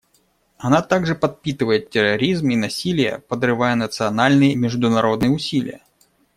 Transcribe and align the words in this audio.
Она 0.57 0.81
также 0.81 1.13
подпитывает 1.13 1.91
терроризм 1.91 2.49
и 2.49 2.55
насилие, 2.55 3.19
подрывая 3.19 3.75
национальные 3.75 4.53
и 4.53 4.55
международные 4.55 5.29
усилия. 5.29 5.81